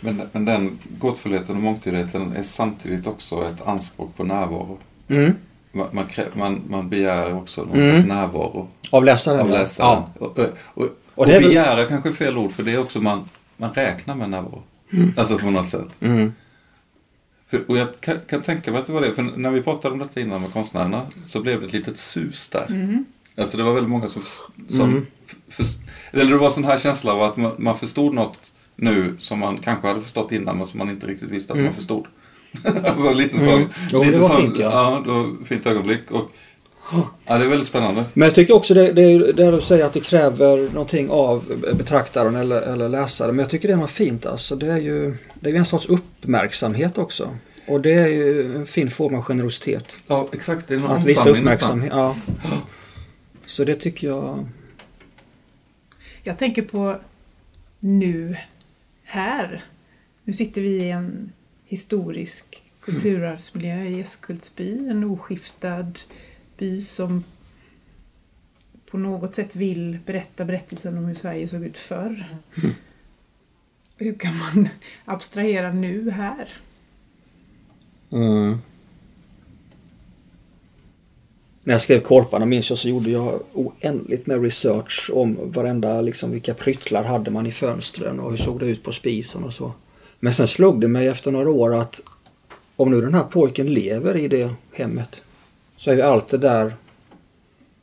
Men, 0.00 0.22
men 0.32 0.44
den 0.44 0.78
gåtfullheten 0.98 1.56
och 1.56 1.62
mångtydigheten 1.62 2.36
är 2.36 2.42
samtidigt 2.42 3.06
också 3.06 3.48
ett 3.48 3.66
anspråk 3.66 4.16
på 4.16 4.24
närvaro. 4.24 4.78
Mm. 5.08 5.32
Man, 5.72 5.88
man, 5.92 6.06
man, 6.34 6.62
man 6.68 6.88
begär 6.88 7.34
också 7.34 7.64
någon 7.64 7.74
mm. 7.74 7.90
slags 7.90 8.06
närvaro. 8.06 8.68
Av 8.90 9.04
läsaren? 9.04 9.40
Av 9.40 9.50
läsaren. 9.50 10.02
Ja. 10.18 10.26
Och, 10.26 10.38
och, 10.38 10.48
och, 10.74 10.88
och 11.14 11.26
begära 11.26 11.76
väl... 11.76 11.88
kanske 11.88 12.08
är 12.08 12.12
fel 12.12 12.38
ord 12.38 12.52
för 12.52 12.62
det 12.62 12.72
är 12.72 12.80
också 12.80 13.00
man, 13.00 13.28
man 13.56 13.72
räknar 13.72 14.14
med 14.14 14.30
närvaro. 14.30 14.62
Mm. 14.92 15.12
Alltså 15.16 15.38
på 15.38 15.50
något 15.50 15.68
sätt. 15.68 15.88
Mm. 16.00 16.32
För, 17.46 17.70
och 17.70 17.78
jag 17.78 18.00
kan, 18.00 18.18
kan, 18.28 18.42
tänka 18.42 18.70
mig 18.70 18.80
att 18.80 18.86
det 18.86 18.92
var 18.92 19.00
det, 19.00 19.14
för 19.14 19.22
när 19.22 19.50
vi 19.50 19.62
pratade 19.62 19.92
om 19.92 19.98
detta 19.98 20.20
innan 20.20 20.40
med 20.40 20.52
konstnärerna 20.52 21.06
så 21.24 21.40
blev 21.40 21.60
det 21.60 21.66
ett 21.66 21.72
litet 21.72 21.98
sus 21.98 22.48
där. 22.48 22.66
Mm. 22.68 23.04
Alltså 23.36 23.56
det 23.56 23.62
var 23.62 23.72
väldigt 23.72 23.90
många 23.90 24.08
som, 24.08 24.22
som 24.68 24.90
mm. 24.90 25.06
för, 25.48 25.64
eller 26.12 26.30
det 26.30 26.38
var 26.38 26.50
sån 26.50 26.64
här 26.64 26.78
känsla 26.78 27.12
av 27.12 27.22
att 27.22 27.36
man, 27.36 27.52
man, 27.58 27.78
förstod 27.78 28.14
något 28.14 28.38
nu 28.76 29.16
som 29.18 29.38
man 29.38 29.58
kanske 29.58 29.88
hade 29.88 30.00
förstått 30.00 30.32
innan 30.32 30.58
men 30.58 30.66
som 30.66 30.78
man 30.78 30.90
inte 30.90 31.06
riktigt 31.06 31.30
visste 31.30 31.52
att 31.52 31.58
mm. 31.58 31.66
man 31.66 31.74
förstod. 31.74 32.06
alltså 32.84 33.12
lite 33.12 33.40
så. 33.40 33.50
Mm. 33.50 33.68
Jo, 33.92 33.98
lite 33.98 34.12
det 34.12 34.18
var 34.18 34.28
så, 34.28 34.34
fint 34.34 34.58
ja. 34.58 34.70
Ja, 34.70 35.02
det 35.04 35.12
var 35.12 35.44
fint 35.44 35.66
ögonblick. 35.66 36.10
Och, 36.10 36.30
Ja, 37.26 37.38
det 37.38 37.44
är 37.44 37.48
väldigt 37.48 37.68
spännande. 37.68 38.04
Men 38.14 38.26
jag 38.26 38.34
tycker 38.34 38.54
också 38.54 38.74
det, 38.74 38.92
det 38.92 39.02
är 39.02 39.32
det 39.32 39.50
du 39.50 39.60
säger 39.60 39.84
att 39.84 39.92
det 39.92 40.00
kräver 40.00 40.70
någonting 40.72 41.10
av 41.10 41.44
betraktaren 41.74 42.36
eller, 42.36 42.60
eller 42.60 42.88
läsaren. 42.88 43.36
Men 43.36 43.42
jag 43.42 43.50
tycker 43.50 43.68
det 43.68 43.74
är 43.74 43.78
något 43.78 43.90
fint 43.90 44.26
alltså. 44.26 44.56
Det 44.56 44.66
är 44.66 44.78
ju 44.78 45.16
det 45.34 45.50
är 45.50 45.54
en 45.54 45.66
sorts 45.66 45.86
uppmärksamhet 45.86 46.98
också. 46.98 47.28
Och 47.68 47.80
det 47.80 47.92
är 47.92 48.06
ju 48.06 48.56
en 48.56 48.66
fin 48.66 48.90
form 48.90 49.14
av 49.14 49.22
generositet. 49.22 49.96
Ja, 50.06 50.28
exakt. 50.32 50.68
Det 50.68 50.74
är 50.74 50.78
någon 50.78 50.90
Att 50.90 51.04
visa 51.04 51.28
uppmärksamhet. 51.28 51.92
Ja. 51.94 52.16
Så 53.46 53.64
det 53.64 53.74
tycker 53.74 54.06
jag... 54.06 54.46
Jag 56.22 56.38
tänker 56.38 56.62
på 56.62 57.00
nu, 57.80 58.36
här. 59.02 59.64
Nu 60.24 60.32
sitter 60.32 60.60
vi 60.60 60.68
i 60.68 60.90
en 60.90 61.32
historisk 61.64 62.62
kulturarvsmiljö 62.80 63.82
i 63.82 64.00
Eskultsby. 64.00 64.88
En 64.88 65.04
oskiftad 65.04 65.92
by 66.58 66.80
som 66.80 67.24
på 68.90 68.98
något 68.98 69.34
sätt 69.34 69.56
vill 69.56 69.98
berätta 70.06 70.44
berättelsen 70.44 70.98
om 70.98 71.04
hur 71.04 71.14
Sverige 71.14 71.48
såg 71.48 71.64
ut 71.64 71.78
förr. 71.78 72.26
Mm. 72.62 72.74
Hur 73.96 74.14
kan 74.14 74.38
man 74.38 74.68
abstrahera 75.04 75.72
nu 75.72 76.10
här? 76.10 76.48
Mm. 78.10 78.58
När 81.66 81.74
jag 81.74 81.82
skrev 81.82 82.00
Korparna 82.00 82.46
minns 82.46 82.70
jag 82.70 82.78
så 82.78 82.88
gjorde 82.88 83.10
jag 83.10 83.40
oändligt 83.52 84.26
med 84.26 84.42
research 84.42 85.10
om 85.14 85.38
varenda, 85.42 86.00
liksom 86.00 86.30
vilka 86.30 86.54
pryttlar 86.54 87.04
hade 87.04 87.30
man 87.30 87.46
i 87.46 87.52
fönstren 87.52 88.20
och 88.20 88.30
hur 88.30 88.36
såg 88.36 88.60
det 88.60 88.66
ut 88.66 88.82
på 88.82 88.92
spisen 88.92 89.44
och 89.44 89.52
så. 89.52 89.72
Men 90.20 90.34
sen 90.34 90.48
slog 90.48 90.80
det 90.80 90.88
mig 90.88 91.08
efter 91.08 91.30
några 91.30 91.50
år 91.50 91.74
att 91.74 92.02
om 92.76 92.90
nu 92.90 93.00
den 93.00 93.14
här 93.14 93.22
pojken 93.22 93.74
lever 93.74 94.16
i 94.16 94.28
det 94.28 94.50
hemmet 94.72 95.22
så 95.76 95.90
är 95.90 95.94
ju 95.94 96.02
allt 96.02 96.28
det 96.28 96.38
där 96.38 96.74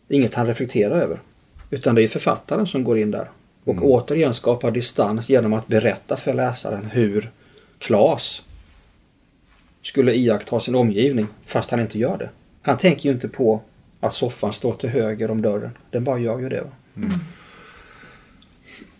inget 0.09 0.33
han 0.33 0.47
reflekterar 0.47 0.95
över. 0.95 1.21
Utan 1.69 1.95
det 1.95 2.03
är 2.03 2.07
författaren 2.07 2.67
som 2.67 2.83
går 2.83 2.97
in 2.97 3.11
där 3.11 3.29
och 3.63 3.73
mm. 3.73 3.83
återigen 3.83 4.33
skapar 4.33 4.71
distans 4.71 5.29
genom 5.29 5.53
att 5.53 5.67
berätta 5.67 6.17
för 6.17 6.33
läsaren 6.33 6.85
hur 6.85 7.31
Klas 7.79 8.43
skulle 9.81 10.13
iaktta 10.13 10.59
sin 10.59 10.75
omgivning 10.75 11.27
fast 11.45 11.71
han 11.71 11.79
inte 11.79 11.99
gör 11.99 12.17
det. 12.17 12.29
Han 12.61 12.77
tänker 12.77 13.09
ju 13.09 13.15
inte 13.15 13.27
på 13.27 13.61
att 14.01 14.13
soffan 14.13 14.53
står 14.53 14.73
till 14.73 14.89
höger 14.89 15.31
om 15.31 15.41
dörren. 15.41 15.71
Den 15.89 16.03
bara 16.03 16.19
gör 16.19 16.39
ju 16.39 16.49
det. 16.49 16.67
Mm. 16.95 17.11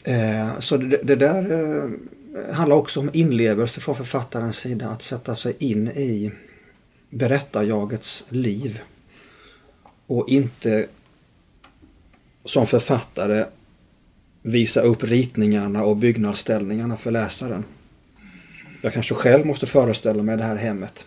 Eh, 0.04 0.60
så 0.60 0.78
det, 0.78 1.00
det 1.04 1.16
där 1.16 1.52
eh, 1.52 1.90
handlar 2.56 2.76
också 2.76 3.00
om 3.00 3.10
inlevelse 3.14 3.82
från 3.82 3.96
författarens 3.96 4.58
sida. 4.58 4.90
Att 4.90 5.02
sätta 5.02 5.36
sig 5.36 5.56
in 5.60 5.88
i 5.88 6.32
berättarjagets 7.10 8.26
liv. 8.30 8.82
Och 10.08 10.30
inte 10.30 10.88
som 12.46 12.68
författare 12.68 13.46
visa 14.42 14.82
upp 14.82 15.04
ritningarna 15.04 15.84
och 15.84 15.98
byggnadsställningarna 15.98 16.98
för 16.98 17.12
läsaren. 17.12 17.64
Jag 18.82 18.94
kanske 18.94 19.16
själv 19.16 19.46
måste 19.46 19.66
föreställa 19.66 20.24
mig 20.24 20.38
det 20.38 20.44
här 20.44 20.56
hemmet. 20.56 21.06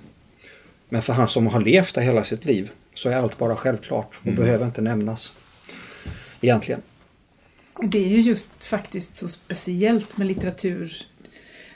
Men 0.89 1.03
för 1.03 1.13
han 1.13 1.29
som 1.29 1.47
har 1.47 1.61
levt 1.61 1.95
där 1.95 2.03
hela 2.03 2.25
sitt 2.25 2.45
liv 2.45 2.71
så 2.95 3.09
är 3.11 3.17
allt 3.17 3.39
bara 3.39 3.57
självklart 3.57 4.11
och 4.21 4.27
mm. 4.27 4.37
behöver 4.37 4.67
inte 4.67 4.81
nämnas. 4.81 5.33
Egentligen. 6.41 6.83
Det 7.83 8.05
är 8.05 8.09
ju 8.09 8.21
just 8.21 8.65
faktiskt 8.65 9.17
så 9.17 9.29
speciellt 9.29 10.17
med 10.17 10.27
litteratur 10.27 11.07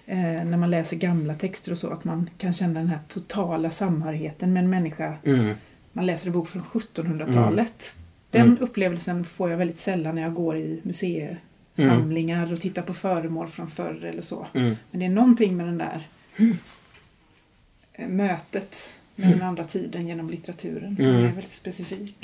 eh, 0.06 0.16
när 0.18 0.56
man 0.56 0.70
läser 0.70 0.96
gamla 0.96 1.34
texter 1.34 1.72
och 1.72 1.78
så 1.78 1.90
att 1.90 2.04
man 2.04 2.30
kan 2.38 2.52
känna 2.52 2.80
den 2.80 2.88
här 2.88 2.98
totala 3.08 3.70
samhörigheten 3.70 4.52
med 4.52 4.64
en 4.64 4.70
människa. 4.70 5.16
Mm. 5.24 5.54
Man 5.92 6.06
läser 6.06 6.26
en 6.26 6.32
bok 6.32 6.48
från 6.48 6.62
1700-talet. 6.62 7.94
Mm. 7.94 8.08
Den 8.30 8.46
mm. 8.46 8.58
upplevelsen 8.60 9.24
får 9.24 9.50
jag 9.50 9.58
väldigt 9.58 9.78
sällan 9.78 10.14
när 10.14 10.22
jag 10.22 10.34
går 10.34 10.56
i 10.56 10.80
museisamlingar 10.82 12.42
mm. 12.42 12.52
och 12.52 12.60
tittar 12.60 12.82
på 12.82 12.94
föremål 12.94 13.48
från 13.48 13.70
förr 13.70 14.04
eller 14.04 14.22
så. 14.22 14.46
Mm. 14.54 14.76
Men 14.90 15.00
det 15.00 15.06
är 15.06 15.10
någonting 15.10 15.56
med 15.56 15.66
den 15.66 15.78
där 15.78 16.08
eh, 17.92 18.08
mötet 18.08 18.98
med 19.18 19.30
den 19.30 19.42
andra 19.42 19.64
tiden 19.64 20.08
genom 20.08 20.30
litteraturen 20.30 20.96
som 20.96 21.06
är 21.06 21.22
väldigt 21.22 21.52
specifik. 21.52 22.16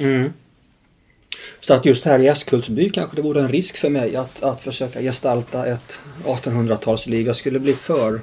Så 1.61 1.75
att 1.75 1.85
just 1.85 2.05
här 2.05 2.19
i 2.19 2.27
Eskilsby 2.27 2.91
kanske 2.91 3.17
det 3.17 3.23
vore 3.23 3.41
en 3.41 3.49
risk 3.49 3.77
för 3.77 3.91
mig 3.91 4.17
att, 4.17 4.43
att 4.43 4.61
försöka 4.61 5.01
gestalta 5.01 5.67
ett 5.67 6.01
1800-talsliv. 6.25 7.27
Jag 7.27 7.37
skulle 7.37 7.61
bli 7.61 7.75
för 7.75 8.21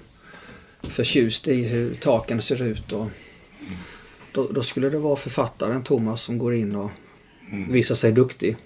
förtjust 0.82 1.48
i 1.48 1.64
hur 1.64 1.96
taken 1.96 2.42
ser 2.42 2.62
ut. 2.62 2.92
Och 2.92 3.08
då, 4.32 4.48
då 4.48 4.64
skulle 4.64 4.90
det 4.90 5.00
vara 5.00 5.16
författaren 5.16 5.84
Thomas 5.84 6.22
som 6.22 6.38
går 6.38 6.54
in 6.54 6.76
och 6.76 6.92
mm. 7.52 7.72
visar 7.72 7.96
sig 7.96 8.12
duktig. 8.12 8.58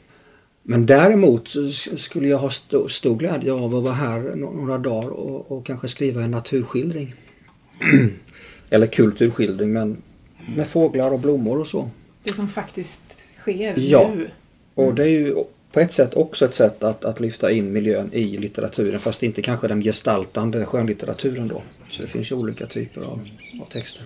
Men 0.63 0.85
däremot 0.85 1.55
skulle 1.97 2.27
jag 2.27 2.37
ha 2.37 2.47
st 2.47 2.77
stor 2.89 3.15
glädje 3.15 3.53
av 3.53 3.75
att 3.75 3.83
vara 3.83 3.93
här 3.93 4.35
några 4.35 4.77
dagar 4.77 5.09
och, 5.09 5.51
och 5.51 5.65
kanske 5.65 5.87
skriva 5.87 6.23
en 6.23 6.31
naturskildring. 6.31 7.13
Eller 8.75 8.87
kulturskildring 8.87 9.73
men 9.73 9.97
med 10.55 10.67
fåglar 10.67 11.11
och 11.11 11.19
blommor 11.19 11.59
och 11.59 11.67
så. 11.67 11.89
Det 12.23 12.33
som 12.33 12.47
faktiskt 12.47 13.01
sker 13.39 13.73
Ja. 13.77 14.11
nu. 14.15 14.29
Och 14.73 14.95
det 14.95 15.03
är 15.03 15.07
ju 15.07 15.35
på 15.71 15.79
ett 15.79 15.91
sätt 15.91 16.13
också 16.13 16.45
ett 16.45 16.55
sätt 16.55 16.83
att, 16.83 17.05
att 17.05 17.19
lyfta 17.19 17.51
in 17.51 17.71
miljön 17.73 18.09
i 18.13 18.37
litteraturen 18.37 18.99
fast 18.99 19.23
inte 19.23 19.41
kanske 19.41 19.67
den 19.67 19.81
gestaltande 19.81 20.65
skönlitteraturen 20.65 21.47
då. 21.47 21.61
Så 21.89 22.01
det 22.01 22.07
finns 22.07 22.31
ju 22.31 22.35
olika 22.35 22.65
typer 22.65 23.01
av, 23.01 23.19
av 23.61 23.65
texter. 23.65 24.03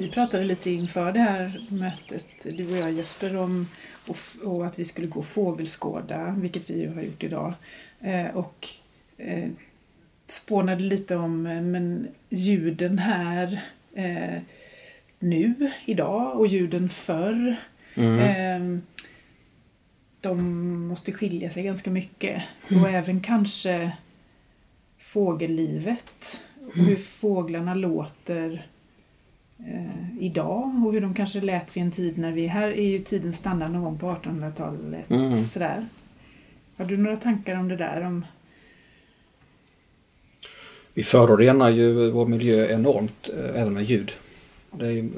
Vi 0.00 0.08
pratade 0.08 0.44
lite 0.44 0.70
inför 0.70 1.12
det 1.12 1.20
här 1.20 1.60
mötet, 1.68 2.26
du 2.42 2.70
och 2.70 2.76
jag 2.76 2.92
Jesper, 2.92 3.36
om 3.36 3.68
och, 4.06 4.16
och 4.44 4.66
att 4.66 4.78
vi 4.78 4.84
skulle 4.84 5.06
gå 5.06 5.22
fågelskåda, 5.22 6.34
vilket 6.38 6.70
vi 6.70 6.80
ju 6.80 6.94
har 6.94 7.02
gjort 7.02 7.22
idag. 7.22 7.54
Eh, 8.00 8.26
och 8.36 8.68
eh, 9.16 9.48
spånade 10.26 10.82
lite 10.82 11.16
om 11.16 11.46
eh, 11.46 11.62
men 11.62 12.08
ljuden 12.28 12.98
här 12.98 13.60
eh, 13.94 14.42
nu, 15.18 15.70
idag 15.84 16.40
och 16.40 16.46
ljuden 16.46 16.88
förr. 16.88 17.56
Eh, 17.94 18.78
de 20.20 20.62
måste 20.88 21.12
skilja 21.12 21.50
sig 21.50 21.62
ganska 21.62 21.90
mycket. 21.90 22.42
Och 22.70 22.88
även 22.88 23.20
kanske 23.20 23.92
fågellivet 24.98 26.42
och 26.66 26.74
hur 26.74 26.96
fåglarna 26.96 27.74
låter 27.74 28.66
eh, 29.66 30.24
idag 30.24 30.82
och 30.86 30.92
hur 30.92 31.00
de 31.00 31.14
kanske 31.14 31.40
lät 31.40 31.76
vid 31.76 31.82
en 31.82 31.90
tid 31.90 32.18
när 32.18 32.32
vi... 32.32 32.46
Här 32.46 32.68
är 32.68 32.88
ju 32.88 32.98
tiden 32.98 33.32
standard 33.32 33.70
någon 33.70 33.82
gång 33.82 33.98
på 33.98 34.06
1800-talet. 34.06 35.10
Mm. 35.10 35.38
Sådär. 35.38 35.86
Har 36.76 36.84
du 36.84 36.96
några 36.96 37.16
tankar 37.16 37.56
om 37.56 37.68
det 37.68 37.76
där? 37.76 38.06
Om, 38.06 38.24
Vi 40.94 41.02
förorenar 41.02 41.70
ju 41.70 42.10
vår 42.10 42.26
miljö 42.26 42.66
enormt 42.66 43.30
eh, 43.38 43.60
även 43.62 43.74
med 43.74 43.84
ljud. 43.84 44.12
Ju, 44.80 45.10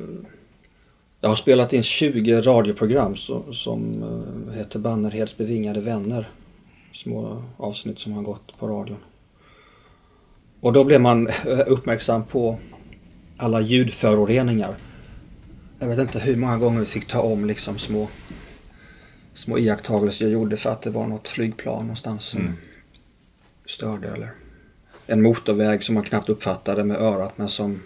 jag 1.20 1.28
har 1.28 1.36
spelat 1.36 1.72
in 1.72 1.82
20 1.82 2.40
radioprogram 2.40 3.16
som, 3.16 3.54
som 3.54 4.02
eh, 4.02 4.54
heter 4.54 4.78
Bannerheds 4.78 5.36
bevingade 5.36 5.80
vänner. 5.80 6.28
Små 6.92 7.42
avsnitt 7.56 7.98
som 7.98 8.12
har 8.12 8.22
gått 8.22 8.58
på 8.58 8.66
radion. 8.66 8.98
Och 10.60 10.72
då 10.72 10.84
blev 10.84 11.00
man 11.00 11.28
uppmärksam 11.66 12.24
på 12.24 12.58
alla 13.42 13.60
ljudföroreningar. 13.60 14.76
Jag 15.78 15.88
vet 15.88 15.98
inte 15.98 16.18
hur 16.18 16.36
många 16.36 16.58
gånger 16.58 16.80
vi 16.80 16.86
fick 16.86 17.06
ta 17.06 17.20
om 17.20 17.44
liksom 17.44 17.78
små, 17.78 18.08
små 19.34 19.58
iakttagelser 19.58 20.24
jag 20.24 20.32
gjorde 20.32 20.56
för 20.56 20.70
att 20.70 20.82
det 20.82 20.90
var 20.90 21.06
något 21.06 21.28
flygplan 21.28 21.80
någonstans 21.80 22.24
som 22.24 22.40
Mm. 22.40 22.52
störde 23.66 24.08
eller 24.08 24.32
en 25.06 25.22
motorväg 25.22 25.82
som 25.82 25.94
man 25.94 26.04
knappt 26.04 26.28
uppfattade 26.28 26.84
med 26.84 26.96
örat 26.96 27.38
men 27.38 27.48
som 27.48 27.82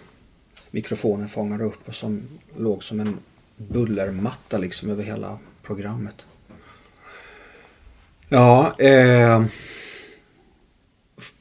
mikrofonen 0.71 1.29
fångade 1.29 1.63
upp 1.63 1.87
och 1.87 1.95
som 1.95 2.21
låg 2.57 2.83
som 2.83 2.99
en 2.99 3.17
bullermatta 3.55 4.57
liksom 4.57 4.89
över 4.89 5.03
hela 5.03 5.37
programmet. 5.63 6.27
Ja, 8.29 8.75
eh, 8.79 9.45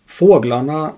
fåglarna 0.07 0.93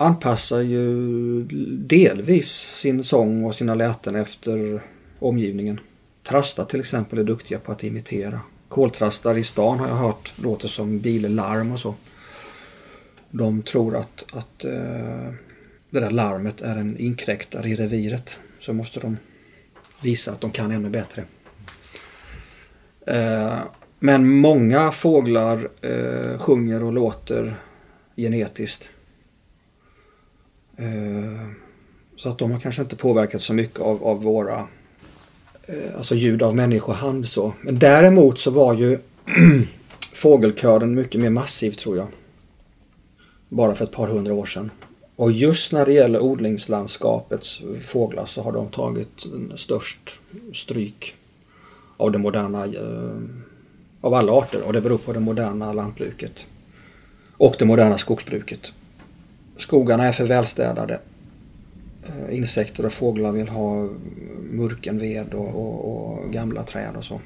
anpassar 0.00 0.60
ju 0.60 1.42
delvis 1.78 2.50
sin 2.50 3.04
sång 3.04 3.44
och 3.44 3.54
sina 3.54 3.74
läten 3.74 4.16
efter 4.16 4.82
omgivningen. 5.18 5.80
Trastar 6.28 6.64
till 6.64 6.80
exempel 6.80 7.18
är 7.18 7.24
duktiga 7.24 7.58
på 7.58 7.72
att 7.72 7.84
imitera. 7.84 8.40
Koltrastar 8.68 9.38
i 9.38 9.44
stan 9.44 9.78
har 9.78 9.88
jag 9.88 9.94
hört 9.94 10.32
låter 10.36 10.68
som 10.68 10.98
billarm 10.98 11.72
och 11.72 11.80
så. 11.80 11.94
De 13.30 13.62
tror 13.62 13.96
att, 13.96 14.26
att 14.32 14.64
eh, 14.64 15.32
det 15.90 16.00
där 16.00 16.10
larmet 16.10 16.60
är 16.60 16.76
en 16.76 16.96
inkräktare 16.96 17.68
i 17.68 17.74
reviret. 17.74 18.38
Så 18.58 18.72
måste 18.72 19.00
de 19.00 19.16
visa 20.02 20.32
att 20.32 20.40
de 20.40 20.50
kan 20.50 20.70
ännu 20.70 20.90
bättre. 20.90 21.24
Eh, 23.06 23.58
men 23.98 24.30
många 24.30 24.92
fåglar 24.92 25.70
eh, 25.80 26.38
sjunger 26.38 26.82
och 26.82 26.92
låter 26.92 27.54
genetiskt. 28.16 28.90
Eh, 30.80 31.48
så 32.16 32.28
att 32.28 32.38
de 32.38 32.52
har 32.52 32.58
kanske 32.58 32.82
inte 32.82 32.96
påverkats 32.96 33.44
så 33.44 33.54
mycket 33.54 33.80
av, 33.80 34.04
av 34.04 34.22
våra 34.22 34.68
eh, 35.66 35.96
alltså 35.96 36.14
ljud 36.14 36.42
av 36.42 36.56
människohand 36.56 37.28
så. 37.28 37.52
Men 37.62 37.78
däremot 37.78 38.38
så 38.38 38.50
var 38.50 38.74
ju 38.74 38.98
fågelkören 40.14 40.94
mycket 40.94 41.20
mer 41.20 41.30
massiv 41.30 41.72
tror 41.72 41.96
jag. 41.96 42.06
Bara 43.48 43.74
för 43.74 43.84
ett 43.84 43.92
par 43.92 44.06
hundra 44.06 44.34
år 44.34 44.46
sedan. 44.46 44.70
Och 45.16 45.32
just 45.32 45.72
när 45.72 45.86
det 45.86 45.92
gäller 45.92 46.20
odlingslandskapets 46.20 47.62
fåglar 47.86 48.26
så 48.26 48.42
har 48.42 48.52
de 48.52 48.68
tagit 48.68 49.26
störst 49.56 50.20
stryk 50.54 51.14
av 51.96 52.12
det 52.12 52.18
moderna, 52.18 52.64
eh, 52.64 53.20
av 54.00 54.14
alla 54.14 54.32
arter 54.32 54.62
och 54.66 54.72
det 54.72 54.80
beror 54.80 54.98
på 54.98 55.12
det 55.12 55.20
moderna 55.20 55.72
lantbruket. 55.72 56.46
Och 57.36 57.56
det 57.58 57.64
moderna 57.64 57.98
skogsbruket. 57.98 58.72
Skogarna 59.60 60.04
är 60.04 60.12
för 60.12 60.26
välstädade. 60.26 61.00
Eh, 62.08 62.36
insekter 62.36 62.86
och 62.86 62.92
fåglar 62.92 63.32
vill 63.32 63.48
ha 63.48 63.88
murken 64.50 64.98
ved 64.98 65.34
och, 65.34 65.48
och, 65.48 65.84
och 65.84 66.32
gamla 66.32 66.62
träd 66.62 66.96
och 66.96 67.04
så. 67.04 67.20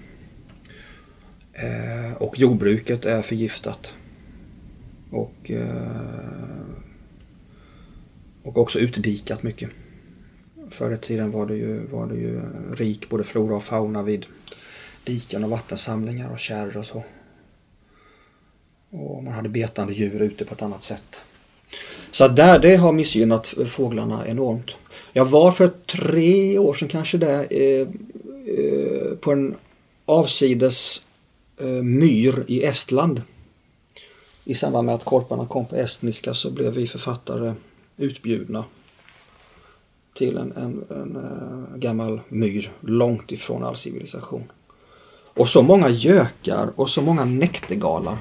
Eh, 1.52 2.12
och 2.18 2.38
jordbruket 2.38 3.04
är 3.04 3.22
förgiftat. 3.22 3.94
Och, 5.10 5.50
eh, 5.50 6.60
och 8.42 8.58
också 8.58 8.78
utdikat 8.78 9.42
mycket. 9.42 9.70
Förr 10.70 10.90
i 10.94 10.96
tiden 10.96 11.30
var 11.30 11.46
det, 11.46 11.54
ju, 11.54 11.86
var 11.86 12.06
det 12.06 12.14
ju 12.14 12.40
rik 12.74 13.08
både 13.08 13.24
flora 13.24 13.56
och 13.56 13.62
fauna 13.62 14.02
vid 14.02 14.26
diken 15.04 15.44
och 15.44 15.50
vattensamlingar 15.50 16.32
och 16.32 16.38
kärr 16.38 16.76
och 16.76 16.86
så. 16.86 17.04
Och 18.90 19.24
man 19.24 19.34
hade 19.34 19.48
betande 19.48 19.92
djur 19.92 20.22
ute 20.22 20.44
på 20.44 20.54
ett 20.54 20.62
annat 20.62 20.82
sätt. 20.82 21.24
Så 22.14 22.28
där, 22.28 22.58
det 22.58 22.76
har 22.76 22.92
missgynnat 22.92 23.54
fåglarna 23.68 24.26
enormt. 24.26 24.70
Jag 25.12 25.24
var 25.24 25.52
för 25.52 25.68
tre 25.68 26.58
år 26.58 26.74
sedan 26.74 26.88
kanske 26.88 27.18
där 27.18 27.46
eh, 27.50 27.80
eh, 27.80 29.16
på 29.20 29.32
en 29.32 29.54
avsides 30.06 31.02
eh, 31.60 31.66
myr 31.66 32.44
i 32.48 32.64
Estland. 32.64 33.22
I 34.44 34.54
samband 34.54 34.86
med 34.86 34.94
att 34.94 35.04
korparna 35.04 35.46
kom 35.46 35.66
på 35.66 35.76
estniska 35.76 36.34
så 36.34 36.50
blev 36.50 36.72
vi 36.72 36.86
författare 36.86 37.54
utbjudna 37.96 38.64
till 40.14 40.36
en, 40.36 40.52
en, 40.52 40.84
en 40.90 41.16
eh, 41.16 41.76
gammal 41.76 42.20
myr 42.28 42.72
långt 42.80 43.32
ifrån 43.32 43.64
all 43.64 43.76
civilisation. 43.76 44.52
Och 45.36 45.48
så 45.48 45.62
många 45.62 45.88
gökar 45.88 46.72
och 46.76 46.90
så 46.90 47.02
många 47.02 47.24
näktergalar. 47.24 48.18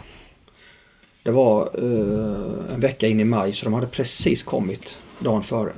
Det 1.23 1.31
var 1.31 1.69
eh, 1.73 2.73
en 2.73 2.79
vecka 2.79 3.07
in 3.07 3.19
i 3.19 3.23
maj 3.23 3.53
så 3.53 3.65
de 3.65 3.73
hade 3.73 3.87
precis 3.87 4.43
kommit 4.43 4.97
dagen 5.19 5.43
före. 5.43 5.73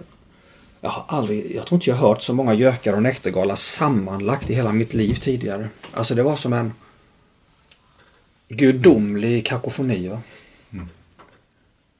Jag 0.81 0.89
har 0.89 1.17
aldrig, 1.17 1.55
jag 1.55 1.67
tror 1.67 1.77
inte 1.77 1.89
jag 1.89 1.97
hört 1.97 2.21
så 2.21 2.33
många 2.33 2.53
gökar 2.53 2.93
och 2.93 3.03
näktergalar 3.03 3.55
sammanlagt 3.55 4.49
i 4.49 4.53
hela 4.53 4.71
mitt 4.71 4.93
liv 4.93 5.13
tidigare. 5.13 5.69
Alltså 5.91 6.15
det 6.15 6.23
var 6.23 6.35
som 6.35 6.53
en 6.53 6.73
gudomlig 8.47 9.45
kakofoni. 9.45 10.07
Va? 10.07 10.21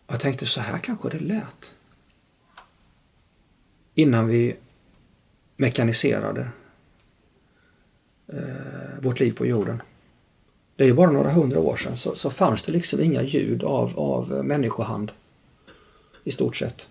Och 0.06 0.14
jag 0.14 0.20
tänkte 0.20 0.46
så 0.46 0.62
här 0.62 0.78
kanske 0.78 1.10
det 1.10 1.20
lät. 1.20 1.74
Innan 3.96 4.28
vi 4.28 4.56
mekaniserade 5.58 6.48
eh, 8.28 9.02
vårt 9.02 9.20
liv 9.20 9.32
på 9.32 9.46
jorden. 9.46 9.82
Det 10.76 10.84
är 10.84 10.88
ju 10.88 10.94
bara 10.94 11.12
några 11.12 11.32
hundra 11.32 11.60
år 11.60 11.76
sedan 11.76 11.98
så, 11.98 12.16
så 12.16 12.30
fanns 12.30 12.64
det 12.64 12.72
liksom 12.72 13.02
inga 13.02 13.22
ljud 13.22 13.64
av, 13.64 14.00
av 14.00 14.46
människohand. 14.46 15.12
I 16.24 16.32
stort 16.32 16.56
sett. 16.56 16.90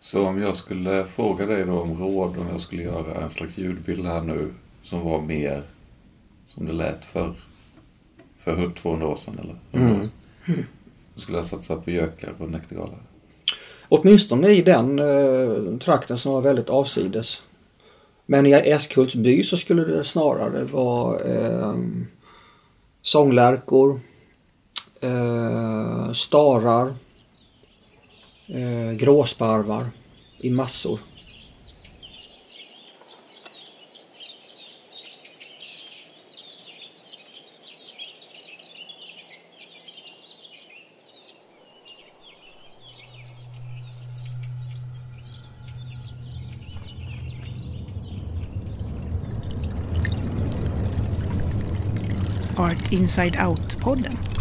Så 0.00 0.26
om 0.26 0.42
jag 0.42 0.56
skulle 0.56 1.04
fråga 1.04 1.46
dig 1.46 1.64
då 1.64 1.80
om 1.80 2.00
råd 2.00 2.38
om 2.38 2.48
jag 2.48 2.60
skulle 2.60 2.82
göra 2.82 3.22
en 3.22 3.30
slags 3.30 3.58
ljudbild 3.58 4.06
här 4.06 4.20
nu 4.20 4.54
som 4.82 5.00
var 5.00 5.20
mer 5.20 5.62
som 6.46 6.66
det 6.66 6.72
lät 6.72 7.04
för, 7.04 7.34
för 8.38 8.70
200 8.70 9.08
år 9.08 9.16
sedan 9.16 9.38
eller 9.38 9.56
100 9.72 9.94
år 9.94 10.08
sedan. 10.46 10.64
Då 11.14 11.20
skulle 11.20 11.38
jag 11.38 11.46
satsa 11.46 11.76
på 11.76 11.90
gökar 11.90 12.32
och 12.38 12.50
näktergalar. 12.50 12.98
Åtminstone 13.88 14.48
i 14.48 14.62
den 14.62 14.98
eh, 14.98 15.78
trakten 15.78 16.18
som 16.18 16.32
var 16.32 16.40
väldigt 16.40 16.70
avsides. 16.70 17.42
Men 18.26 18.46
i 18.46 18.52
Äskhults 18.52 19.14
by 19.14 19.42
så 19.44 19.56
skulle 19.56 19.84
det 19.84 20.04
snarare 20.04 20.64
vara 20.64 21.20
eh, 21.20 21.76
sånglärkor, 23.02 24.00
eh, 25.00 26.12
starar, 26.12 26.94
eh, 28.48 28.92
gråsparvar 28.92 29.84
i 30.38 30.50
massor. 30.50 31.00
Inside 52.92 53.36
Out-podden. 53.36 54.35